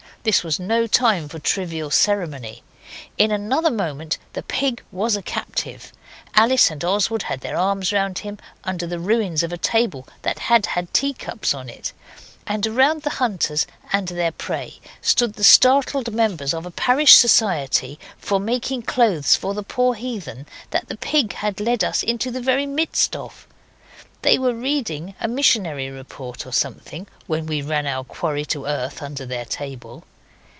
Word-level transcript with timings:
This 0.23 0.43
was 0.43 0.59
no 0.59 0.85
time 0.85 1.27
for 1.29 1.39
trivial 1.39 1.89
ceremony. 1.89 2.61
In 3.17 3.31
another 3.31 3.71
moment 3.71 4.19
the 4.33 4.43
pig 4.43 4.83
was 4.91 5.15
a 5.15 5.23
captive. 5.23 5.91
Alice 6.35 6.69
and 6.69 6.83
Oswald 6.85 7.23
had 7.23 7.41
their 7.41 7.57
arms 7.57 7.91
round 7.91 8.19
him 8.19 8.37
under 8.63 8.85
the 8.85 8.99
ruins 8.99 9.41
of 9.41 9.51
a 9.51 9.57
table 9.57 10.07
that 10.21 10.37
had 10.37 10.67
had 10.67 10.93
teacups 10.93 11.55
on 11.55 11.69
it, 11.69 11.91
and 12.45 12.67
around 12.67 13.01
the 13.01 13.09
hunters 13.17 13.65
and 13.91 14.09
their 14.09 14.31
prey 14.31 14.75
stood 15.01 15.33
the 15.33 15.43
startled 15.43 16.13
members 16.13 16.53
of 16.53 16.67
a 16.67 16.77
parish 16.77 17.15
society 17.15 17.99
for 18.19 18.39
making 18.39 18.83
clothes 18.83 19.35
for 19.35 19.55
the 19.55 19.63
poor 19.63 19.95
heathen, 19.95 20.45
that 20.69 20.87
that 20.87 20.99
pig 20.99 21.33
had 21.33 21.59
led 21.59 21.83
us 21.83 22.03
into 22.03 22.29
the 22.29 22.41
very 22.41 22.67
midst 22.67 23.15
of. 23.15 23.47
They 24.21 24.37
were 24.37 24.53
reading 24.53 25.15
a 25.19 25.27
missionary 25.27 25.89
report 25.89 26.45
or 26.45 26.51
something 26.53 27.07
when 27.25 27.47
we 27.47 27.63
ran 27.63 27.87
our 27.87 28.03
quarry 28.03 28.45
to 28.53 28.67
earth 28.67 29.01
under 29.01 29.25
their 29.25 29.45
table. 29.45 30.03